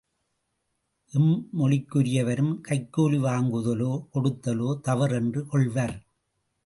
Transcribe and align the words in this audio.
எம்மொழிக்குரியவரும் 1.13 2.53
கைக்கூலி 2.69 3.19
வாங்குதலோ 3.27 3.91
கொடுத்தலோ 4.13 4.69
தவறென்றே 4.81 5.43
கொள்வர். 5.45 5.95